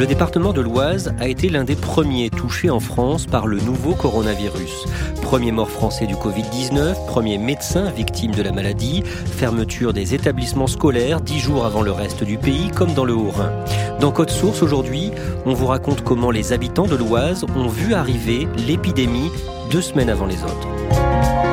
[0.00, 3.92] Le département de l'Oise a été l'un des premiers touchés en France par le nouveau
[3.92, 4.86] coronavirus.
[5.20, 11.20] Premier mort français du Covid-19, premier médecin victime de la maladie, fermeture des établissements scolaires
[11.20, 13.52] dix jours avant le reste du pays, comme dans le Haut-Rhin.
[14.00, 15.10] Dans Code Source aujourd'hui,
[15.44, 19.30] on vous raconte comment les habitants de l'Oise ont vu arriver l'épidémie
[19.70, 21.49] deux semaines avant les autres.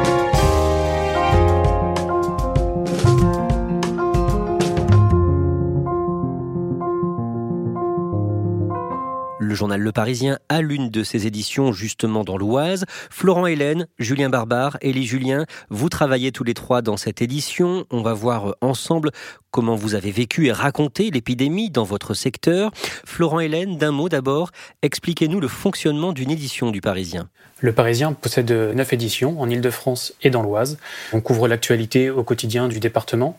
[9.57, 12.85] Journal Le Parisien a l'une de ses éditions justement dans l'Oise.
[13.09, 17.85] Florent Hélène, Julien Barbare, Élie Julien, vous travaillez tous les trois dans cette édition.
[17.91, 19.11] On va voir ensemble
[19.51, 22.71] comment vous avez vécu et raconté l'épidémie dans votre secteur.
[23.05, 24.51] Florent Hélène, d'un mot d'abord,
[24.83, 27.27] expliquez-nous le fonctionnement d'une édition du Parisien.
[27.59, 30.77] Le Parisien possède neuf éditions en Ile-de-France et dans l'Oise.
[31.11, 33.35] On couvre l'actualité au quotidien du département.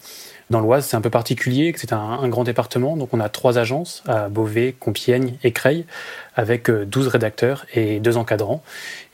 [0.51, 4.03] Dans l'Oise, c'est un peu particulier, c'est un, grand département, donc on a trois agences
[4.07, 5.85] à Beauvais, Compiègne et Creil,
[6.37, 8.63] avec 12 rédacteurs et deux encadrants.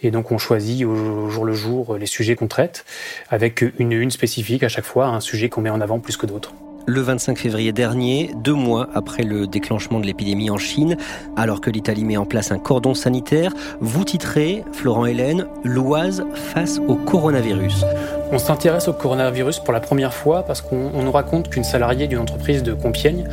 [0.02, 2.84] Et donc on choisit au jour le jour les sujets qu'on traite,
[3.30, 6.26] avec une une spécifique à chaque fois, un sujet qu'on met en avant plus que
[6.26, 6.52] d'autres.
[6.86, 10.98] Le 25 février dernier, deux mois après le déclenchement de l'épidémie en Chine,
[11.34, 16.78] alors que l'Italie met en place un cordon sanitaire, vous titrez, Florent Hélène, l'Oise face
[16.86, 17.86] au coronavirus.
[18.32, 22.18] On s'intéresse au coronavirus pour la première fois parce qu'on nous raconte qu'une salariée d'une
[22.18, 23.24] entreprise de Compiègne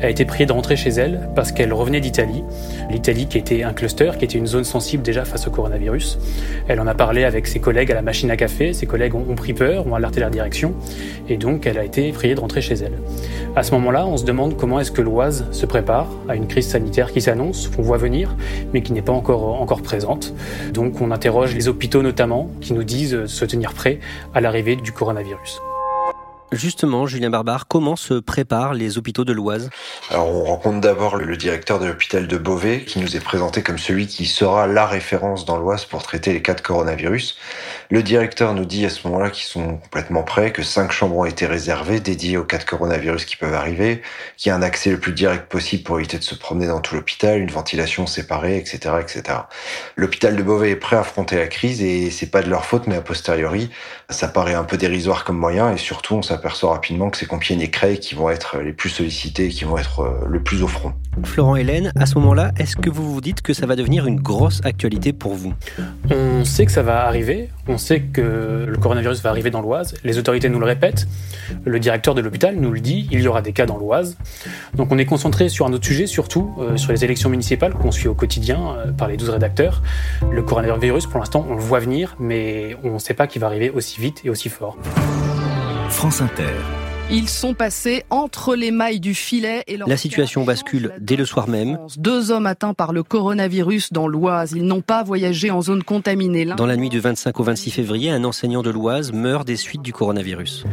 [0.00, 2.44] a été priée de rentrer chez elle parce qu'elle revenait d'Italie.
[2.88, 6.18] L'Italie qui était un cluster, qui était une zone sensible déjà face au coronavirus.
[6.68, 8.72] Elle en a parlé avec ses collègues à la machine à café.
[8.72, 10.74] Ses collègues ont pris peur, ont alerté la direction.
[11.28, 12.94] Et donc, elle a été priée de rentrer chez elle.
[13.56, 16.68] À ce moment-là, on se demande comment est-ce que l'Oise se prépare à une crise
[16.68, 18.36] sanitaire qui s'annonce, qu'on voit venir,
[18.72, 20.32] mais qui n'est pas encore, présente.
[20.72, 23.98] Donc, on interroge les hôpitaux notamment, qui nous disent se tenir prêts
[24.36, 25.62] à l'arrivée du coronavirus.
[26.52, 29.70] Justement, Julien Barbare, comment se préparent les hôpitaux de l'Oise?
[30.10, 33.78] Alors, on rencontre d'abord le directeur de l'hôpital de Beauvais, qui nous est présenté comme
[33.78, 37.38] celui qui sera la référence dans l'Oise pour traiter les cas de coronavirus.
[37.90, 41.24] Le directeur nous dit à ce moment-là qu'ils sont complètement prêts, que cinq chambres ont
[41.24, 44.02] été réservées, dédiées aux cas de coronavirus qui peuvent arriver,
[44.36, 46.80] qu'il y a un accès le plus direct possible pour éviter de se promener dans
[46.80, 49.38] tout l'hôpital, une ventilation séparée, etc., etc.
[49.96, 52.86] L'hôpital de Beauvais est prêt à affronter la crise et c'est pas de leur faute,
[52.86, 53.70] mais a posteriori,
[54.10, 57.60] ça paraît un peu dérisoire comme moyen et surtout, on s'aperçoit rapidement que c'est Compiègne
[57.60, 60.92] et qui vont être les plus sollicités, qui vont être le plus au front.
[61.24, 64.20] Florent Hélène, à ce moment-là, est-ce que vous vous dites que ça va devenir une
[64.20, 65.54] grosse actualité pour vous?
[66.10, 69.94] On sait que ça va arriver, on sait que le coronavirus va arriver dans l'Oise,
[70.04, 71.06] les autorités nous le répètent,
[71.64, 74.16] le directeur de l'hôpital nous le dit, il y aura des cas dans l'Oise.
[74.74, 77.92] Donc on est concentré sur un autre sujet, surtout euh, sur les élections municipales qu'on
[77.92, 79.82] suit au quotidien euh, par les 12 rédacteurs.
[80.30, 83.48] Le coronavirus, pour l'instant, on le voit venir, mais on ne sait pas qu'il va
[83.48, 84.76] arriver aussi vite et aussi fort.
[85.88, 86.85] France Inter.
[87.08, 91.24] Ils sont passés entre les mailles du filet et leur La situation bascule dès le
[91.24, 91.78] soir même.
[91.96, 94.54] Deux hommes atteints par le coronavirus dans l'Oise.
[94.56, 96.44] Ils n'ont pas voyagé en zone contaminée.
[96.44, 99.82] Dans la nuit du 25 au 26 février, un enseignant de l'Oise meurt des suites
[99.82, 100.64] du coronavirus.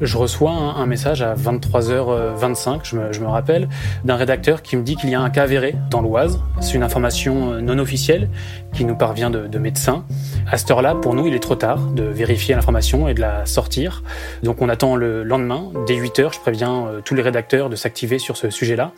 [0.00, 3.68] Je reçois un, message à 23h25, je me, je me rappelle,
[4.04, 6.40] d'un rédacteur qui me dit qu'il y a un cas avéré dans l'Oise.
[6.60, 8.30] C'est une information non officielle
[8.72, 10.06] qui nous parvient de, de médecins.
[10.50, 13.44] À cette heure-là, pour nous, il est trop tard de vérifier l'information et de la
[13.44, 14.02] sortir.
[14.42, 17.76] Donc on attend le lendemain, dès 8 heures, je préviens euh, tous les rédacteurs de
[17.76, 18.92] s'activer sur ce sujet-là.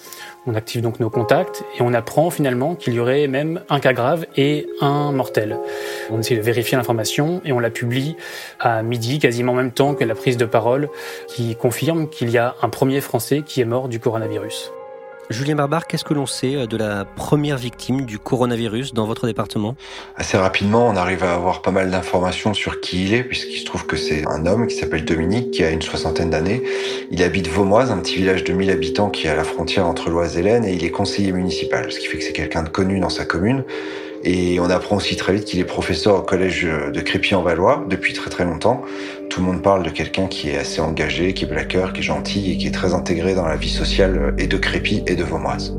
[0.46, 3.92] On active donc nos contacts et on apprend finalement qu'il y aurait même un cas
[3.92, 5.58] grave et un mortel.
[6.10, 8.16] On essaie de vérifier l'information et on la publie
[8.60, 10.88] à midi, quasiment en même temps que la prise de parole
[11.28, 14.72] qui confirme qu'il y a un premier Français qui est mort du coronavirus.
[15.30, 19.26] Julien Barbar, qu'est-ce que l'on sait euh, de la première victime du coronavirus dans votre
[19.26, 19.76] département?
[20.16, 23.64] Assez rapidement, on arrive à avoir pas mal d'informations sur qui il est, puisqu'il se
[23.64, 26.62] trouve que c'est un homme qui s'appelle Dominique, qui a une soixantaine d'années.
[27.10, 30.10] Il habite Vaumoise, un petit village de 1000 habitants qui est à la frontière entre
[30.10, 32.68] l'Oise et l'Aisne, et il est conseiller municipal, ce qui fait que c'est quelqu'un de
[32.68, 33.64] connu dans sa commune.
[34.24, 38.30] Et on apprend aussi très vite qu'il est professeur au collège de Crépy-en-Valois depuis très
[38.30, 38.82] très longtemps.
[39.32, 42.02] Tout le monde parle de quelqu'un qui est assez engagé, qui est blaqueur, qui est
[42.02, 45.24] gentil et qui est très intégré dans la vie sociale et de Crépy et de
[45.24, 45.74] Vaumoise.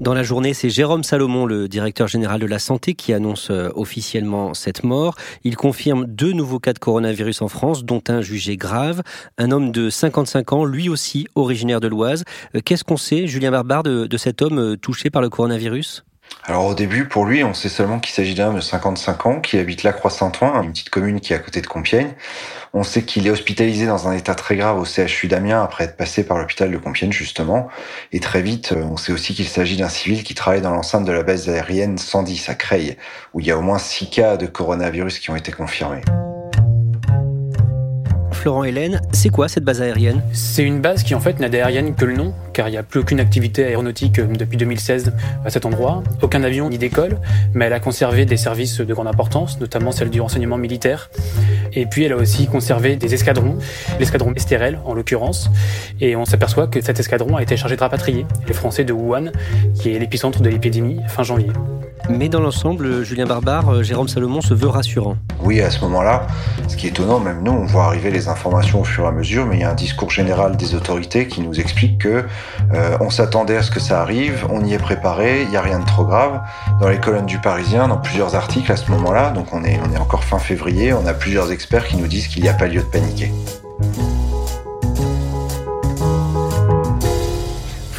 [0.00, 3.70] Dans la journée, c'est Jérôme Salomon, le directeur général de la santé, qui annonce euh,
[3.74, 5.16] officiellement cette mort.
[5.42, 9.02] Il confirme deux nouveaux cas de coronavirus en France, dont un jugé grave.
[9.36, 12.22] Un homme de 55 ans, lui aussi originaire de l'Oise.
[12.54, 16.05] Euh, qu'est-ce qu'on sait, Julien Barbard, de, cet homme euh, touché par le coronavirus?
[16.48, 19.40] Alors au début, pour lui, on sait seulement qu'il s'agit d'un homme de 55 ans
[19.40, 22.12] qui habite La Croix-Saint-Ouen, une petite commune qui est à côté de Compiègne.
[22.72, 25.96] On sait qu'il est hospitalisé dans un état très grave au CHU d'Amiens après être
[25.96, 27.66] passé par l'hôpital de Compiègne justement.
[28.12, 31.04] Et très vite, euh, on sait aussi qu'il s'agit d'un civil qui travaille dans l'enceinte
[31.04, 32.96] de la base aérienne 110 à Creil,
[33.34, 36.02] où il y a au moins 6 cas de coronavirus qui ont été confirmés.
[38.46, 40.22] Florent Hélène, c'est quoi cette base aérienne?
[40.32, 42.84] C'est une base qui en fait n'a d'aérienne que le nom, car il n'y a
[42.84, 45.12] plus aucune activité aéronautique euh, depuis 2016
[45.44, 46.04] à cet endroit.
[46.22, 47.18] Aucun avion n'y décolle,
[47.54, 51.10] mais elle a conservé des services de grande importance, notamment celle du renseignement militaire.
[51.72, 53.58] Et puis elle a aussi conservé des escadrons,
[53.98, 55.50] l'escadron Estérel en l'occurrence.
[56.00, 59.32] Et on s'aperçoit que cet escadron a été chargé de rapatrier les Français de Wuhan,
[59.74, 61.50] qui est l'épicentre de l'épidémie fin janvier.
[62.08, 65.16] Mais dans l'ensemble, Julien Barbare, euh, Jérôme Salomon se veut rassurant.
[65.40, 66.26] Oui, à ce moment-là,
[66.68, 69.12] ce qui est étonnant, même nous, on voit arriver les informations au fur et à
[69.12, 72.24] mesure, mais il y a un discours général des autorités qui nous explique que
[72.74, 75.62] euh, on s'attendait à ce que ça arrive, on y est préparé, il n'y a
[75.62, 76.40] rien de trop grave.
[76.80, 79.92] Dans les colonnes du Parisien, dans plusieurs articles à ce moment-là, donc on est, on
[79.92, 82.66] est encore fin février, on a plusieurs experts qui nous disent qu'il n'y a pas
[82.66, 83.32] lieu de paniquer.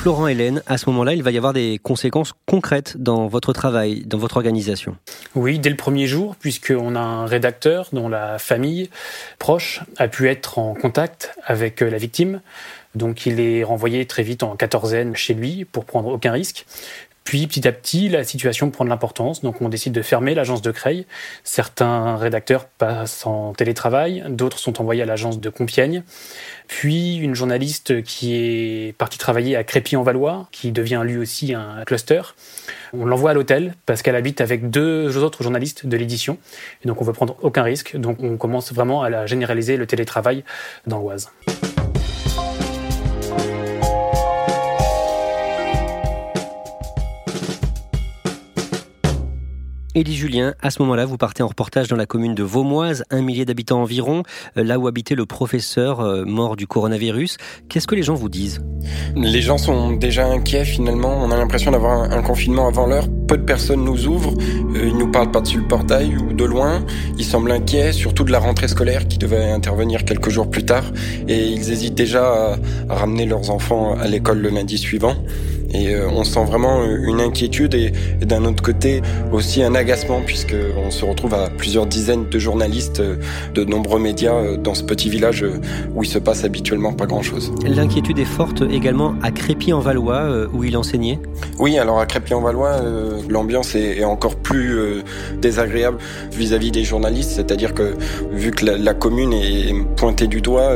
[0.08, 4.06] Florent Hélène, à ce moment-là, il va y avoir des conséquences concrètes dans votre travail,
[4.06, 4.96] dans votre organisation.
[5.36, 8.90] Oui, dès le premier jour, puisqu'on a un rédacteur dont la famille
[9.38, 12.40] proche a pu être en contact avec euh, la victime.
[12.96, 16.66] Donc il est renvoyé très vite en quatorzaine chez lui pour prendre aucun risque.
[17.28, 20.62] Puis petit à petit, la situation prend de l'importance, donc on décide de fermer l'agence
[20.62, 21.06] de Creil.
[21.44, 26.04] Certains rédacteurs passent en télétravail, d'autres sont envoyés à l'agence de Compiègne.
[26.70, 32.22] Puis une journaliste qui est partie travailler à Crépy-en-Valois, qui devient lui aussi un cluster.
[32.94, 36.38] On l'envoie à l'hôtel parce qu'elle habite avec deux autres journalistes de l'édition.
[36.86, 40.46] Et donc on veut prendre aucun risque, donc on commence vraiment à généraliser le télétravail
[40.86, 41.30] dans l'Oise.
[49.98, 53.24] Élie Julien, à ce moment-là, vous partez en reportage dans la commune de Vaumoise, un
[53.24, 54.22] millier d'habitants environ,
[54.56, 57.38] euh, là où habitait le professeur euh, mort du coronavirus.
[57.68, 58.62] Qu'est-ce que les gens vous disent?
[59.16, 61.18] Les gens sont déjà inquiets finalement.
[61.24, 63.08] On a l'impression d'avoir un, confinement avant l'heure.
[63.28, 64.36] Peu de personnes nous ouvrent.
[64.76, 66.86] Euh, ils nous parlent par-dessus le portail ou de loin.
[67.18, 70.84] Ils semblent inquiets, surtout de la rentrée scolaire qui devait intervenir quelques jours plus tard.
[71.28, 75.16] Et ils hésitent déjà à ramener leurs enfants à l'école le lundi suivant.
[75.74, 77.92] Et euh, on sent vraiment une inquiétude et,
[78.22, 83.00] d'un autre côté aussi un agacement puisque on se retrouve à plusieurs dizaines de journalistes
[83.00, 83.18] euh,
[83.54, 85.46] de nombreux médias euh, dans ce petit village
[85.94, 87.54] où il se passe habituellement pas grand-chose.
[87.66, 91.20] L'inquiétude est forte également à Crépy-en-Valois où il enseignait.
[91.60, 92.82] Oui, alors à Crépy-en-Valois,
[93.30, 95.04] l'ambiance est, encore plus
[95.42, 95.98] désagréable
[96.32, 97.96] vis-à-vis des journalistes, c'est-à-dire que
[98.32, 100.72] vu que la, commune est pointée du doigt,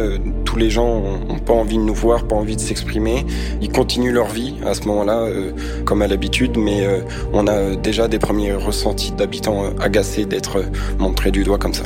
[0.45, 3.25] tous les gens n'ont pas envie de nous voir, pas envie de s'exprimer,
[3.61, 5.51] ils continuent leur vie à ce moment-là, euh,
[5.85, 6.99] comme à l'habitude, mais euh,
[7.33, 10.63] on a déjà des premiers ressentis d'habitants euh, agacés d'être
[10.99, 11.83] montrés du doigt comme ça.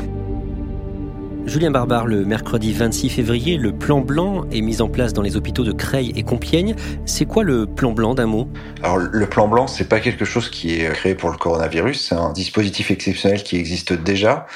[1.46, 5.38] Julien Barbare, le mercredi 26 février, le plan blanc est mis en place dans les
[5.38, 6.76] hôpitaux de Creil et Compiègne.
[7.06, 8.48] C'est quoi le plan blanc d'un mot?
[8.82, 12.16] Alors le plan blanc, c'est pas quelque chose qui est créé pour le coronavirus, c'est
[12.16, 14.48] un dispositif exceptionnel qui existe déjà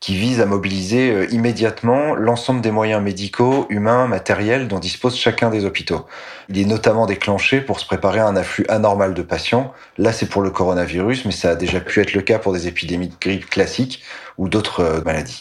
[0.00, 5.50] qui vise à mobiliser euh, immédiatement l'ensemble des moyens médicaux, humains, matériels dont disposent chacun
[5.50, 6.06] des hôpitaux.
[6.48, 9.72] Il est notamment déclenché pour se préparer à un afflux anormal de patients.
[9.98, 12.68] Là, c'est pour le coronavirus, mais ça a déjà pu être le cas pour des
[12.68, 14.02] épidémies de grippe classiques
[14.38, 15.40] ou d'autres euh, maladies.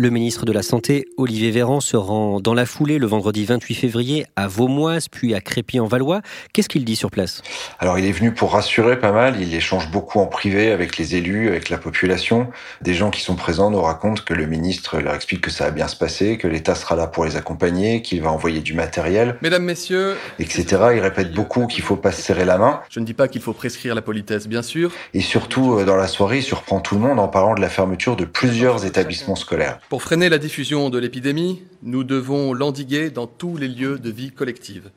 [0.00, 3.74] Le ministre de la Santé, Olivier Véran, se rend dans la foulée le vendredi 28
[3.74, 6.20] février à Vaumoise, puis à Crépy-en-Valois.
[6.52, 7.42] Qu'est-ce qu'il dit sur place?
[7.80, 9.42] Alors, il est venu pour rassurer pas mal.
[9.42, 12.46] Il échange beaucoup en privé avec les élus, avec la population.
[12.80, 15.70] Des gens qui sont présents nous racontent que le ministre leur explique que ça va
[15.72, 19.36] bien se passer, que l'État sera là pour les accompagner, qu'il va envoyer du matériel.
[19.42, 20.64] Mesdames, Messieurs, etc.
[20.94, 22.82] Il répète beaucoup qu'il faut pas se serrer la main.
[22.88, 24.92] Je ne dis pas qu'il faut prescrire la politesse, bien sûr.
[25.12, 27.68] Et surtout, euh, dans la soirée, il surprend tout le monde en parlant de la
[27.68, 29.80] fermeture de plusieurs établissements scolaires.
[29.88, 34.30] Pour freiner la diffusion de l'épidémie, nous devons l'endiguer dans tous les lieux de vie
[34.30, 34.90] collective.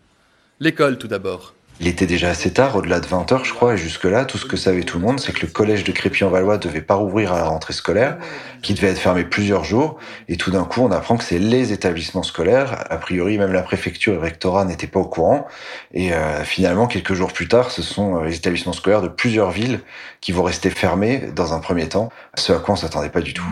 [0.59, 1.53] L'école tout d'abord.
[1.79, 4.45] Il était déjà assez tard, au-delà de 20 heures, je crois, et jusque-là, tout ce
[4.45, 7.37] que savait tout le monde, c'est que le collège de Crépy-en-Valois devait pas rouvrir à
[7.37, 8.17] la rentrée scolaire,
[8.61, 11.71] qui devait être fermé plusieurs jours, et tout d'un coup, on apprend que c'est les
[11.71, 12.83] établissements scolaires.
[12.91, 15.47] A priori, même la préfecture et le rectorat n'étaient pas au courant,
[15.93, 19.51] et euh, finalement, quelques jours plus tard, ce sont euh, les établissements scolaires de plusieurs
[19.51, 19.79] villes
[20.19, 23.33] qui vont rester fermés dans un premier temps, ce à quoi on s'attendait pas du
[23.33, 23.45] tout.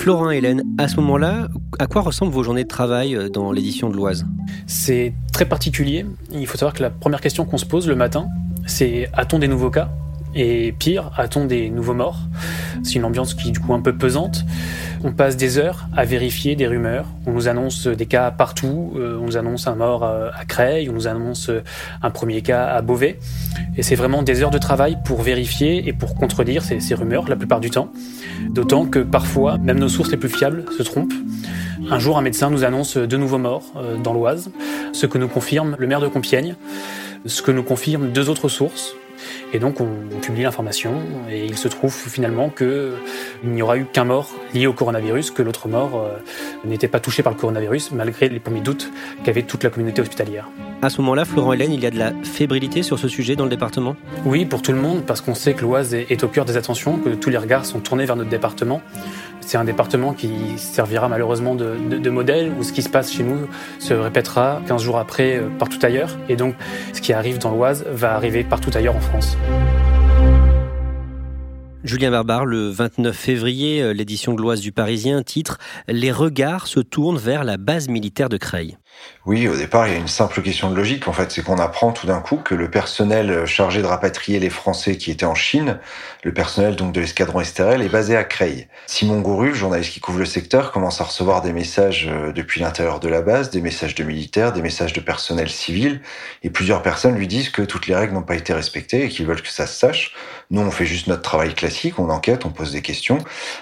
[0.00, 3.90] Florent Hélène, à ce moment-là, à quoi ressemblent vos journées de travail euh, dans l'édition
[3.90, 4.24] de l'Oise?
[4.66, 6.06] C'est très particulier.
[6.30, 8.26] Il faut savoir que la première question qu'on se pose le matin,
[8.64, 9.90] c'est a-t-on des nouveaux cas?
[10.34, 12.20] Et pire, a-t-on des nouveaux morts?
[12.82, 14.44] C'est une ambiance qui est du coup un peu pesante.
[15.02, 17.06] On passe des heures à vérifier des rumeurs.
[17.26, 18.92] On nous annonce des cas partout.
[18.96, 20.88] Euh, on nous annonce un mort euh, à Creil.
[20.88, 21.50] On nous annonce
[22.02, 23.18] un premier cas à Beauvais.
[23.76, 27.36] Et c'est vraiment des heures de travail pour vérifier et pour contredire ces, rumeurs la
[27.36, 27.90] plupart du temps.
[28.50, 31.14] D'autant que parfois, même nos sources les plus fiables se trompent.
[31.90, 34.50] Un jour, un médecin nous annonce deux nouveaux morts euh, dans l'Oise,
[34.92, 36.54] ce que nous confirme le maire de Compiègne,
[37.26, 38.94] ce que nous confirment deux autres sources.
[39.52, 40.92] Et donc on, on publie l'information
[41.30, 42.92] et il se trouve finalement qu'il
[43.44, 46.18] n'y aura eu qu'un mort lié au coronavirus, que l'autre mort euh,
[46.64, 48.90] n'était pas touché par le coronavirus malgré les premiers doutes
[49.24, 50.48] qu'avait toute la communauté hospitalière.
[50.82, 53.44] À ce moment-là, Florent Hélène, il y a de la fébrilité sur ce sujet dans
[53.44, 53.96] le département?
[54.24, 56.56] Oui, pour tout le monde, parce qu'on sait que l'Oise est, est au cœur des
[56.56, 58.80] attentions, que tous les regards sont tournés vers notre département.
[59.50, 63.48] C'est un département qui servira malheureusement de, modèle, où ce qui se passe chez nous
[63.80, 66.16] se répétera 15 jours après euh, partout ailleurs.
[66.28, 66.54] Et donc,
[66.92, 69.36] ce qui arrive dans l'Oise va arriver partout ailleurs en France.
[71.82, 76.78] Julien Barbare, le 29 février, euh, l'édition de l'Oise du Parisien titre Les regards se
[76.78, 78.78] tournent vers la base militaire de Creil.
[79.26, 81.06] Oui, au départ, il y a une simple question de logique.
[81.06, 84.48] En fait, c'est qu'on apprend tout d'un coup que le personnel chargé de rapatrier les
[84.48, 85.78] Français qui étaient en Chine,
[86.22, 88.66] le personnel donc de l'escadron Estérel, est basé à Creil.
[88.86, 92.98] Simon Gouru, journaliste qui couvre le secteur, commence à recevoir des messages euh, depuis l'intérieur
[92.98, 96.00] de la base, des messages de militaires, des messages de personnel civil,
[96.42, 99.26] et plusieurs personnes lui disent que toutes les règles n'ont pas été respectées et qu'ils
[99.26, 100.14] veulent que ça se sache.
[100.50, 103.18] Nous, on fait juste notre travail classique, on enquête, on pose des questions,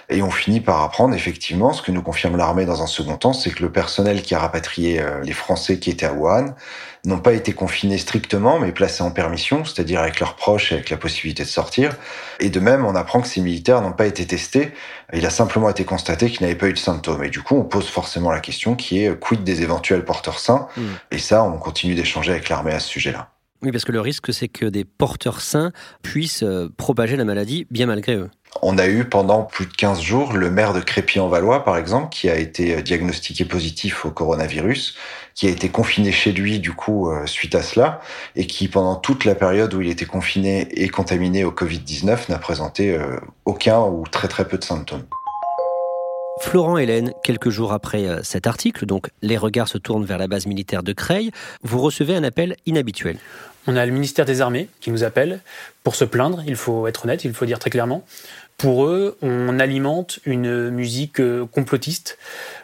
[0.08, 3.32] et on finit par apprendre effectivement ce que nous confirme l'armée dans un second temps,
[3.32, 6.54] c'est que le personnel qui a rapatrié euh, les Français qui étaient à Wuhan
[7.04, 10.90] n'ont pas été confinés strictement, mais placés en permission, c'est-à-dire avec leurs proches et avec
[10.90, 11.96] la possibilité de sortir.
[12.40, 14.72] Et de même, on apprend que ces militaires n'ont pas été testés.
[15.12, 17.24] Il a simplement été constaté qu'ils n'avaient pas eu de symptômes.
[17.24, 20.68] Et du coup, on pose forcément la question qui est quid des éventuels porteurs sains
[20.76, 20.82] mmh.
[21.12, 23.30] Et ça, on continue d'échanger avec l'armée à ce sujet-là.
[23.62, 25.72] Oui, parce que le risque, c'est que des porteurs sains
[26.02, 28.30] puissent euh, propager la maladie bien malgré eux.
[28.62, 32.28] On a eu pendant plus de 15 jours le maire de Crépy-en-Valois, par exemple, qui
[32.28, 34.96] a été diagnostiqué positif au coronavirus,
[35.34, 38.00] qui a été confiné chez lui, du coup, euh, suite à cela,
[38.34, 42.38] et qui, pendant toute la période où il était confiné et contaminé au Covid-19, n'a
[42.38, 45.04] présenté euh, aucun ou très très peu de symptômes.
[46.40, 50.46] Florent Hélène, quelques jours après cet article, donc les regards se tournent vers la base
[50.46, 53.18] militaire de Creil, vous recevez un appel inhabituel.
[53.66, 55.40] On a le ministère des Armées qui nous appelle
[55.82, 58.02] pour se plaindre, il faut être honnête, il faut dire très clairement.
[58.58, 61.22] Pour eux, on alimente une musique
[61.52, 62.18] complotiste,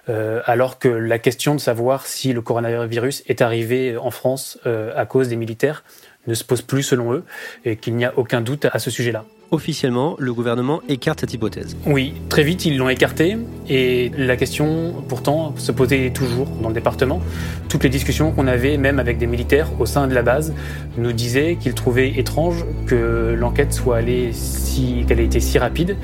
[0.09, 4.93] euh, alors que la question de savoir si le coronavirus est arrivé en France euh,
[4.97, 5.85] à cause des militaires
[6.27, 7.23] ne se pose plus selon eux,
[7.65, 11.77] et qu'il n'y a aucun doute à ce sujet-là officiellement, le gouvernement écarte cette hypothèse.
[11.87, 13.37] Oui, très vite, ils l'ont écarté.
[13.69, 17.21] Et la question, pourtant, se posait toujours dans le département.
[17.69, 20.53] Toutes les discussions qu'on avait, même avec des militaires au sein de la base,
[20.99, 25.97] nous disaient qu'ils trouvaient étrange que l'enquête soit allée si, qu'elle ait été si rapide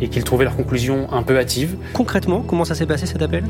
[0.00, 1.76] et qu'ils trouvaient leur conclusion un peu hâtive.
[1.92, 3.44] Concrètement, comment ça s'est passé cet appel?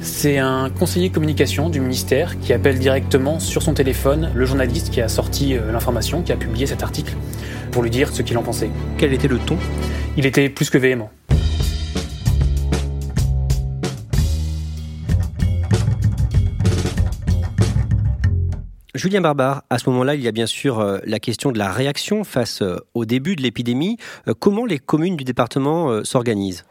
[0.00, 5.00] C'est un conseiller communication du ministère qui appelle directement sur son téléphone le journaliste qui
[5.00, 7.14] a sorti euh, l'information, qui a publié cet article
[7.70, 8.70] pour lui dire ce qu'il en pensait.
[8.98, 9.56] Quel était le ton?
[10.16, 11.10] Il était plus que véhément.
[18.94, 21.72] Julien Barbare, à ce moment-là, il y a bien sûr euh, la question de la
[21.72, 23.96] réaction face euh, au début de l'épidémie.
[24.28, 26.64] Euh, comment les communes du département s'organisent?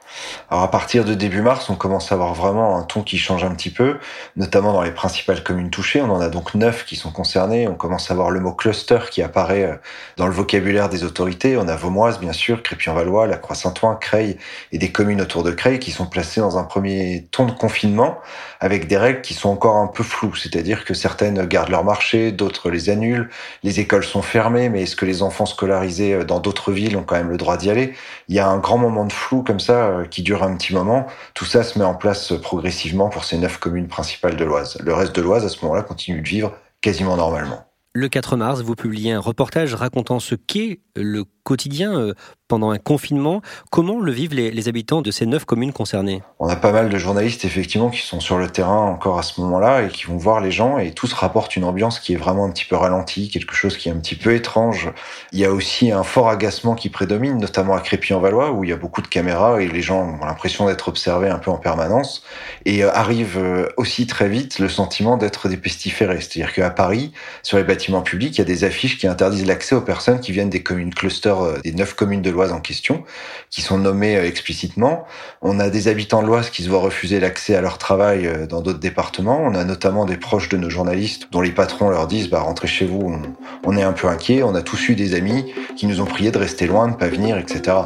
[0.50, 3.44] Alors à partir de début mars, on commence à avoir vraiment un ton qui change
[3.44, 3.98] un petit peu,
[4.36, 6.02] notamment dans les principales communes touchées.
[6.02, 7.68] On en a donc neuf qui sont concernées.
[7.68, 9.80] On commence à voir le mot cluster qui apparaît
[10.18, 11.58] dans le vocabulaire des autorités.
[11.58, 14.38] On a Vaumoise, bien sûr, Crépy-en-Valois, La Croix-Saint-Ouen, Creil
[14.72, 18.18] et des communes autour de Creil qui sont placées dans un premier ton de confinement
[18.60, 20.36] avec des règles qui sont encore un peu floues.
[20.36, 23.30] C'est-à-dire que certaines gardent leur marché d'autres les annulent.
[23.64, 27.04] Les écoles sont fermées, mais est-ce que les enfants scolarisés euh, dans d'autres villes ont
[27.04, 27.94] quand même le droit d'y aller?
[28.28, 30.74] Il y a un grand moment de flou comme ça euh, qui dure un petit
[30.74, 31.08] moment.
[31.34, 34.78] Tout ça se met en place euh, progressivement pour ces neuf communes principales de l'Oise.
[34.82, 37.66] Le reste de l'Oise, à ce moment-là, continue de vivre quasiment normalement.
[37.94, 42.14] Le 4 mars, vous publiez un reportage racontant ce qu'est le quotidien euh,
[42.48, 43.42] pendant un confinement.
[43.72, 46.22] Comment le vivent les, habitants de ces neuf communes concernées?
[46.40, 49.40] On a pas mal de journalistes effectivement qui sont sur le terrain encore à ce
[49.42, 52.46] moment-là et qui vont voir les gens et tous rapportent une ambiance qui est vraiment
[52.46, 54.92] un petit peu ralentie, quelque chose qui est un petit peu étrange.
[55.32, 58.74] Il y a aussi un fort agacement qui prédomine, notamment à Crépy-en-Valois où il y
[58.74, 62.24] a beaucoup de caméras et les gens ont l'impression d'être observés un peu en permanence.
[62.66, 66.20] Et euh, arrive euh, aussi très vite le sentiment d'être des pestiférés.
[66.20, 69.74] C'est-à-dire qu'à Paris, sur les bâtiments publics, il y a des affiches qui interdisent l'accès
[69.74, 73.04] aux personnes qui viennent des communes clusters euh, des neuf communes de l'Oise en question,
[73.50, 75.06] qui sont nommées euh, explicitement.
[75.42, 78.48] On a des habitants de l'Oise qui se voient refuser l'accès à leur travail euh,
[78.48, 79.42] dans d'autres départements.
[79.44, 82.68] On a notamment des proches de nos journalistes dont les patrons leur disent bah rentrez
[82.68, 83.14] chez vous,
[83.64, 84.44] on, est un peu inquiet.
[84.44, 87.08] On a tous eu des amis qui nous ont prié de rester loin, de pas
[87.08, 87.78] venir, etc.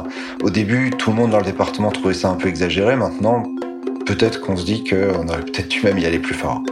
[0.42, 2.96] Au début, tout le monde dans le département trouvait ça un peu exagéré.
[2.96, 3.44] Maintenant,
[4.06, 6.62] peut-être qu'on se dit qu'on aurait peut-être dû même y aller plus fort.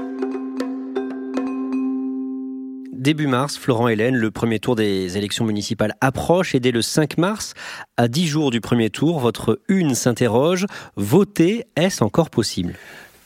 [3.05, 7.19] Début mars, Florent Hélène, le premier tour des élections municipales approche et dès le 5
[7.19, 7.53] mars,
[7.99, 10.65] à 10 jours du premier tour, votre une s'interroge,
[10.97, 12.77] voter, est-ce encore possible?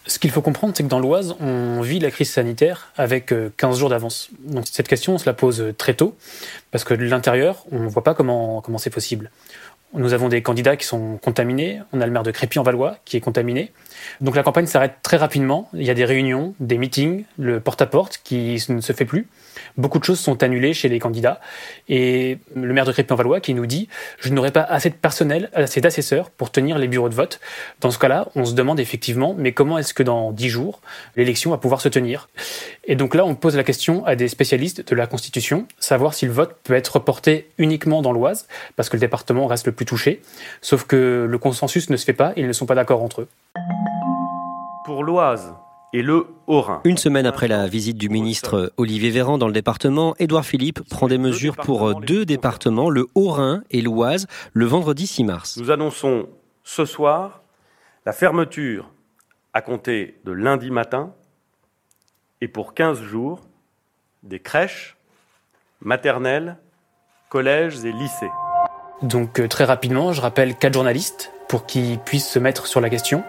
[0.04, 3.76] Ce qu'il faut comprendre, c'est que dans l'Oise, on vit la crise sanitaire avec 15
[3.76, 4.30] euh, jours d'avance.
[4.40, 6.16] Donc cette question, on se la pose très tôt,
[6.72, 9.30] parce que de l'intérieur, on ne voit pas comment c'est possible.
[9.94, 11.80] Nous avons des candidats qui sont contaminés.
[11.92, 13.72] On a le maire de Crépy-en-Valois qui est contaminé.
[14.20, 15.70] Donc la campagne s'arrête très rapidement.
[15.72, 19.28] Il y a des réunions, des meetings, le porte-à-porte -porte qui ne se fait plus
[19.76, 21.40] beaucoup de choses sont annulées chez les candidats.
[21.88, 25.80] Et le maire de Crépy-en-Valois qui nous dit Je n'aurai pas assez de personnel, assez
[25.80, 27.40] d'assesseurs pour tenir les bureaux de vote.
[27.80, 30.80] Dans ce cas-là, on se demande effectivement Mais comment est-ce que dans dix jours,
[31.16, 32.28] l'élection va pouvoir se tenir?
[32.84, 36.26] Et donc là, on pose la question à des spécialistes de la Constitution, savoir si
[36.26, 39.86] le vote peut être reporté uniquement dans l'Oise, parce que le département reste le plus
[39.86, 40.20] touché.
[40.60, 43.28] Sauf que le consensus ne se fait pas, ils ne sont pas d'accord entre eux.
[44.84, 45.54] Pour l'Oise,
[45.92, 46.80] et le Haut-Rhin.
[46.84, 51.06] Une semaine après la visite du ministre Olivier Véran dans le département, Édouard Philippe prend
[51.06, 55.56] des mesures pour deux départements, le Haut-Rhin et l'Oise, le vendredi 6 mars.
[55.56, 56.28] Nous annonçons
[56.62, 57.40] ce soir
[58.04, 58.90] la fermeture
[59.54, 61.14] à compter de lundi matin
[62.40, 63.40] et pour 15 jours
[64.24, 64.96] des crèches,
[65.80, 66.58] maternelles,
[67.30, 68.26] collèges et lycées.
[69.02, 72.90] Donc euh, très rapidement, je rappelle quatre journalistes pour qu'ils puissent se mettre sur la
[72.90, 73.22] question.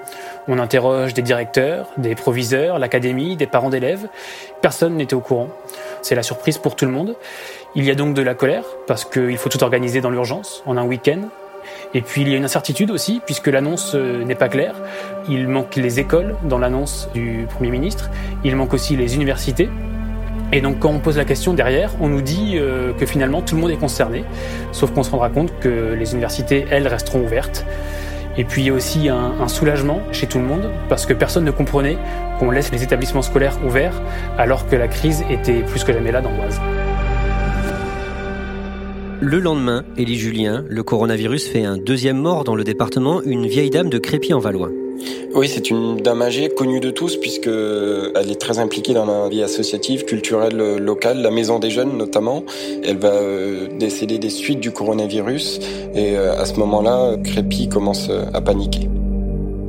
[0.47, 4.07] On interroge des directeurs, des proviseurs, l'académie, des parents d'élèves.
[4.61, 5.49] Personne n'était au courant.
[6.01, 7.15] C'est la surprise pour tout le monde.
[7.75, 10.75] Il y a donc de la colère parce qu'il faut tout organiser dans l'urgence, en
[10.75, 11.29] un week-end.
[11.93, 14.75] Et puis il y a une incertitude aussi puisque l'annonce euh, n'est pas claire.
[15.29, 18.09] Il manque les écoles dans l'annonce du Premier ministre.
[18.43, 19.69] Il manque aussi les universités.
[20.51, 23.55] Et donc quand on pose la question derrière, on nous dit euh, que finalement tout
[23.55, 24.23] le monde est concerné,
[24.71, 27.65] sauf qu'on se rendra compte que les universités, elles, resteront ouvertes.
[28.37, 31.43] Et puis il y a aussi un, soulagement chez tout le monde, parce que personne
[31.43, 31.97] ne comprenait
[32.39, 34.01] qu'on laisse les établissements scolaires ouverts
[34.37, 36.59] alors que la crise était plus que jamais là dans l'Oise.
[39.21, 43.69] Le lendemain, Élie Julien, le coronavirus fait un deuxième mort dans le département, une vieille
[43.69, 44.69] dame de Crépy-en-Valois.
[45.35, 49.29] Oui, c'est une dame âgée connue de tous puisque elle est très impliquée dans la
[49.29, 52.43] vie associative, culturelle euh, locale, la maison des jeunes notamment.
[52.83, 55.59] Elle va euh, décéder des suites du coronavirus
[55.93, 58.89] et euh, à ce moment-là, Crépy commence à paniquer.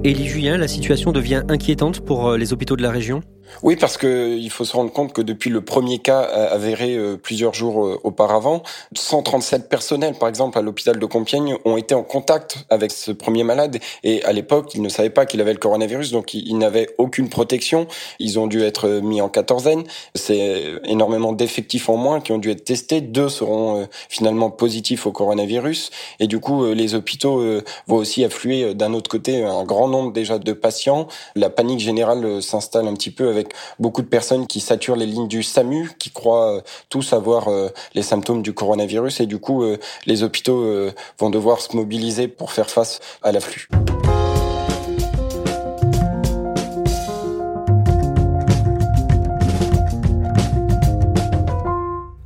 [0.03, 3.21] Élie Julien, la situation devient inquiétante pour les hôpitaux de la région?
[3.63, 7.17] Oui, parce que il faut se rendre compte que depuis le premier cas avéré euh,
[7.17, 8.63] plusieurs jours euh, auparavant,
[8.95, 13.45] 137 personnels, par exemple, à l'hôpital de Compiègne, ont été en contact avec ce premier
[13.45, 13.79] malade.
[14.03, 17.29] Et à l'époque, ils ne savaient pas qu'il avait le coronavirus, donc ils n'avaient aucune
[17.29, 17.87] protection.
[18.19, 19.85] Ils ont dû être mis en quatorzaine.
[20.15, 23.01] C'est énormément d'effectifs en moins qui ont dû être testés.
[23.01, 25.91] Deux seront euh, finalement positifs au coronavirus.
[26.19, 27.43] Et du coup, les hôpitaux
[27.87, 31.09] vont aussi affluer d'un autre côté un grand nombre déjà de patients.
[31.35, 35.07] La panique générale s'installe un petit peu avec avec beaucoup de personnes qui saturent les
[35.07, 39.39] lignes du SAMU, qui croient euh, tous avoir euh, les symptômes du coronavirus et du
[39.39, 43.69] coup euh, les hôpitaux vont devoir se mobiliser pour faire face à l'afflux.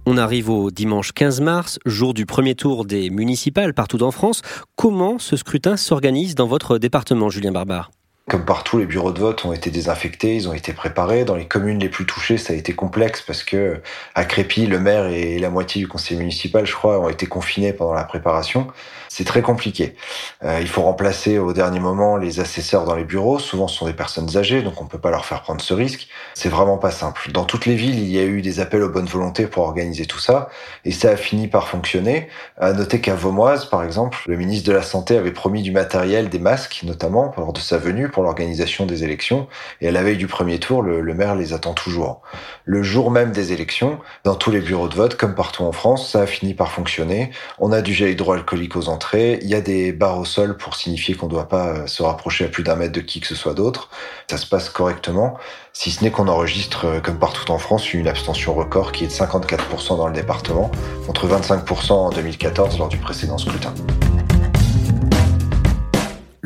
[0.07, 4.43] On arrive au dimanche 15 mars, jour du premier tour des municipales partout en France.
[4.77, 7.91] Comment ce scrutin s'organise dans votre département, Julien Barbare
[8.27, 11.27] comme partout, les bureaux de vote ont été désinfectés, ils ont été préparés.
[11.27, 13.83] Dans les communes les plus touchées, ça a été complexe parce que
[14.15, 17.75] à Crépy, le maire et la moitié du conseil municipal, je crois, ont été confinés
[17.75, 18.69] pendant la préparation.
[19.11, 19.95] C'est très compliqué.
[20.43, 23.39] Euh, il faut remplacer au dernier moment les assesseurs dans les bureaux.
[23.39, 26.09] Souvent, ce sont des personnes âgées, donc on peut pas leur faire prendre ce risque.
[26.33, 27.31] C'est vraiment pas simple.
[27.31, 30.07] Dans toutes les villes, il y a eu des appels aux bonnes volontés pour organiser
[30.07, 30.49] tout ça,
[30.85, 32.29] et ça a fini par fonctionner.
[32.59, 36.29] À noter qu'à Vaumoise, par exemple, le ministre de la Santé avait promis du matériel,
[36.29, 39.49] des masques notamment, lors de sa venue pour l'organisation des élections.
[39.81, 42.23] Et à la veille du premier tour, le, maire les attend toujours.
[42.65, 46.11] Le jour même des élections, dans tous les bureaux de vote, comme partout en France,
[46.11, 47.31] ça a fini par fonctionner.
[47.59, 49.41] On a du gel hydroalcoolique aux entrées.
[49.43, 52.45] Il y a des barres au sol pour signifier qu'on ne doit pas se rapprocher
[52.45, 53.91] à plus d'un mètre de qui que ce soit d'autre.
[54.31, 55.37] Ça se passe correctement,
[55.73, 59.13] si ce n'est qu'on enregistre, comme partout en France, une abstention record qui est de
[59.13, 60.71] 54% dans le département,
[61.05, 63.75] contre 25% en 2014 lors du précédent scrutin.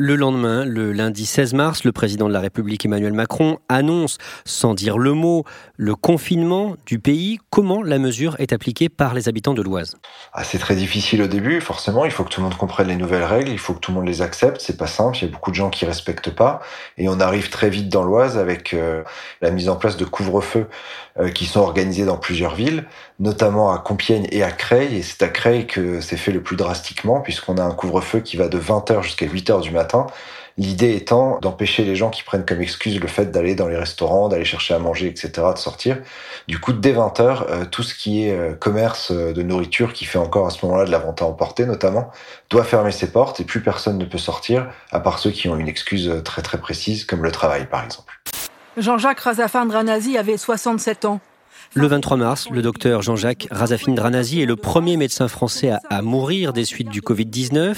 [0.01, 4.73] Le lendemain, le lundi 16 mars, le président de la République Emmanuel Macron annonce, sans
[4.73, 5.43] dire le mot,
[5.75, 7.37] le confinement du pays.
[7.49, 9.97] Comment la mesure est appliquée par les habitants de l'Oise?
[10.31, 12.05] Ah, C'est très difficile au début, forcément.
[12.05, 13.97] Il faut que tout le monde comprenne les nouvelles règles, il faut que tout le
[13.97, 14.61] monde les accepte.
[14.61, 16.61] C'est pas simple, il y a beaucoup de gens qui respectent pas.
[16.97, 19.03] Et on arrive très vite dans l'Oise avec euh,
[19.41, 20.67] la mise en place de couvre-feu
[21.19, 22.85] euh, qui sont organisés dans plusieurs villes,
[23.19, 24.95] notamment à Compiègne et à Creil.
[24.95, 28.37] Et c'est à Creil que c'est fait le plus drastiquement, puisqu'on a un couvre-feu qui
[28.37, 29.88] va de 20h jusqu'à 8h du matin.
[30.57, 34.27] L'idée étant d'empêcher les gens qui prennent comme excuse le fait d'aller dans les restaurants,
[34.27, 35.99] d'aller chercher à manger, etc., de sortir.
[36.47, 40.17] Du coup, dès 20h, euh, tout ce qui est euh, commerce de nourriture, qui fait
[40.17, 42.11] encore à ce moment-là de la vente à emporter notamment,
[42.49, 45.55] doit fermer ses portes et plus personne ne peut sortir, à part ceux qui ont
[45.55, 48.19] une excuse très très précise, comme le travail par exemple.
[48.75, 51.21] Jean-Jacques Razafin-Dranazi avait 67 ans.
[51.75, 56.51] Le 23 mars, le docteur Jean-Jacques Razafin-Dranazi est le premier médecin français à, à, mourir
[56.51, 57.75] des suites du Covid-19.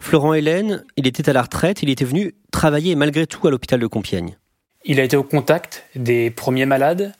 [0.00, 3.80] Florent Hélène, il était à la retraite, il était venu travailler malgré tout à l'hôpital
[3.80, 4.38] de Compiègne.
[4.86, 7.12] Il a été au contact des premiers malades,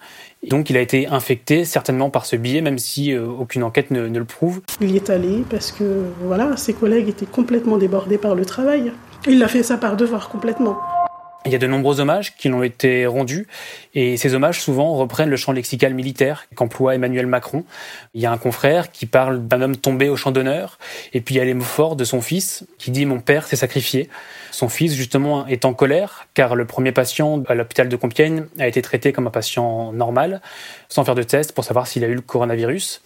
[0.48, 4.06] donc il a été infecté certainement par ce biais, même si euh, aucune enquête ne,
[4.06, 4.62] ne le prouve.
[4.80, 8.92] Il y est allé parce que voilà, ses collègues étaient complètement débordés par le travail.
[9.26, 10.78] Il a fait ça par devoir complètement.
[11.46, 13.46] Il y a de nombreux hommages qui ont été rendus
[13.94, 17.64] et ces hommages souvent reprennent le champ lexical militaire qu'emploie Emmanuel Macron.
[18.14, 20.78] Il y a un confrère qui parle d'un homme tombé au champ d'honneur
[21.12, 24.08] et puis il y a les de son fils qui dit mon père s'est sacrifié.
[24.52, 28.66] Son fils justement est en colère car le premier patient à l'hôpital de Compiègne a
[28.66, 30.40] été traité comme un patient normal
[30.88, 33.02] sans faire de test pour savoir s'il a eu le coronavirus.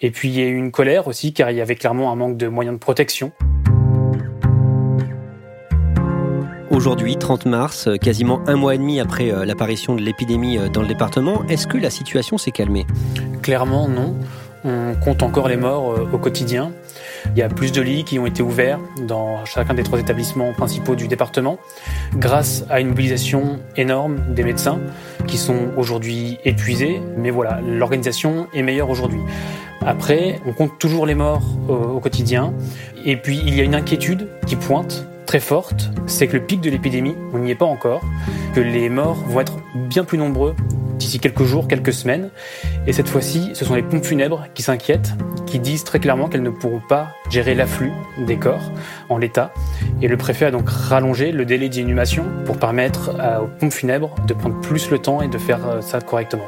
[0.00, 2.16] Et puis il y a eu une colère aussi car il y avait clairement un
[2.16, 3.32] manque de moyens de protection.
[6.70, 10.82] Aujourd'hui, 30 mars, quasiment un mois et demi après euh, l'apparition de l'épidémie euh, dans
[10.82, 12.86] le département, est-ce que la situation s'est calmée?
[13.42, 14.14] Clairement, non.
[14.62, 16.70] On compte encore les morts euh, au quotidien.
[17.34, 20.52] Il y a plus de lits qui ont été ouverts dans chacun des trois établissements
[20.52, 21.58] principaux du département,
[22.14, 24.78] grâce à une mobilisation énorme des médecins
[25.26, 27.02] qui sont aujourd'hui épuisés.
[27.16, 29.20] Mais voilà, l'organisation est meilleure aujourd'hui.
[29.84, 32.52] Après, on compte toujours les morts au quotidien.
[33.04, 36.60] Et puis, il y a une inquiétude qui pointe très forte, c'est que le pic
[36.60, 38.00] de l'épidémie, on n'y est pas encore,
[38.52, 40.56] que les morts vont être bien plus nombreux
[40.98, 42.30] d'ici quelques jours, quelques semaines.
[42.88, 45.12] Et cette fois-ci, ce sont les pompes funèbres qui s'inquiètent,
[45.46, 47.92] qui disent très clairement qu'elles ne pourront pas gérer l'afflux
[48.26, 48.72] des corps
[49.08, 49.54] en l'état.
[50.02, 54.34] Et le préfet a donc rallongé le délai d'inhumation pour permettre aux pompes funèbres de
[54.34, 56.46] prendre plus le temps et de faire ça correctement.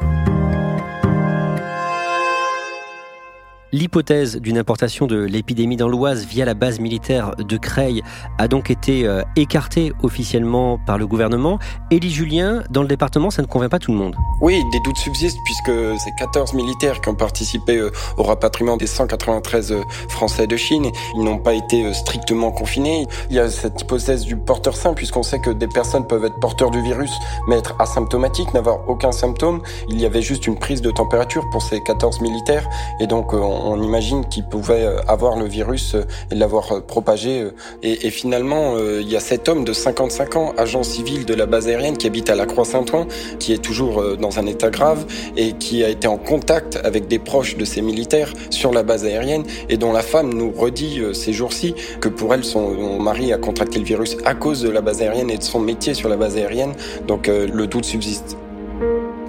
[3.73, 8.03] L'hypothèse d'une importation de l'épidémie dans l'Oise via la base militaire de Creil
[8.37, 11.57] a donc été euh, écartée officiellement par le gouvernement.
[11.89, 14.15] Élie Julien, dans le département, ça ne convient pas tout le monde.
[14.41, 18.85] Oui, des doutes subsistent puisque c'est 14 militaires qui ont participé euh, au rapatriement des
[18.85, 20.91] 193 euh, Français de Chine.
[21.15, 23.07] Ils n'ont pas été strictement confinés.
[23.31, 26.39] Il y a cette hypothèse du porteur sain puisqu'on sait que des personnes peuvent être
[26.39, 27.11] porteurs du virus
[27.47, 29.63] mais être asymptomatiques, n'avoir aucun symptôme.
[29.89, 33.62] Il y avait juste une prise de température pour ces 14 militaires et donc on
[33.63, 37.47] on imagine qu'ils pouvaient euh, avoir le virus euh, et l'avoir euh, propagé.
[37.81, 41.67] Et, finalement, il y a cet homme de 55 ans, agent civil de la base
[41.67, 43.07] aérienne, qui habite à la Croix-Saint-Ouen,
[43.39, 47.19] qui est toujours dans un état grave et qui a été en contact avec des
[47.19, 51.33] proches de ces militaires sur la base aérienne et dont la femme nous redit ces
[51.33, 55.01] jours-ci que pour elle, son mari a contracté le virus à cause de la base
[55.01, 56.73] aérienne et de son métier sur la base aérienne.
[57.07, 58.37] Donc le doute subsiste.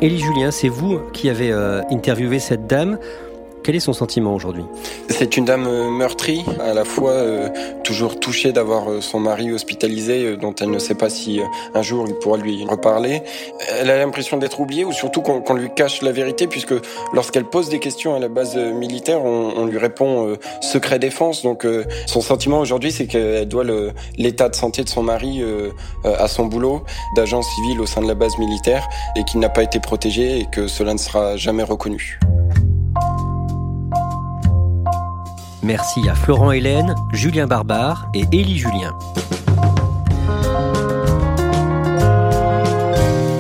[0.01, 1.53] Élie Julien, c'est vous qui avez
[1.91, 2.99] interviewé cette dame.
[3.65, 4.67] Quel est son sentiment aujourd'hui?
[5.09, 7.49] C'est une dame euh, meurtrie, à la fois euh,
[7.83, 11.41] toujours touchée d'avoir euh, son mari hospitalisé, dont elle ne sait pas si
[11.73, 13.23] un jour il pourra lui reparler.
[13.81, 16.75] Elle a l'impression d'être oubliée, ou surtout qu'on lui cache la vérité, puisque
[17.15, 21.43] lorsqu'elle pose des questions à la base militaire, on, on lui répond secret défense.
[21.43, 21.67] Donc
[22.05, 23.65] son sentiment aujourd'hui, c'est qu'elle doit
[24.19, 25.43] l'état de santé de son mari
[26.05, 26.83] à son boulot
[27.17, 30.47] d'agent civil au sein de la base militaire, et qu'il n'a pas été protégé, et
[30.53, 32.19] que cela ne sera jamais reconnu.
[35.65, 38.95] Merci à Florent Hélène, Julien Barbare et Élie Julien.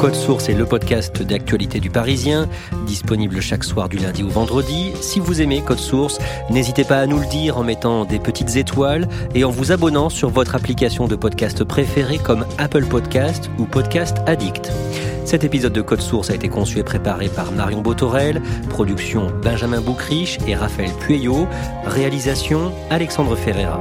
[0.04, 2.46] Code Source est le podcast d'actualité du Parisien,
[2.84, 4.92] disponible chaque soir du lundi au vendredi.
[5.00, 6.18] Si vous aimez Code Source,
[6.50, 10.10] n'hésitez pas à nous le dire en mettant des petites étoiles et en vous abonnant
[10.10, 14.70] sur votre application de podcast préférée comme Apple Podcast ou Podcast Addict.
[15.24, 19.80] Cet épisode de Code Source a été conçu et préparé par Marion Botorel, production Benjamin
[19.80, 21.48] Boucriche et Raphaël Pueyo,
[21.86, 23.80] réalisation Alexandre Ferreira.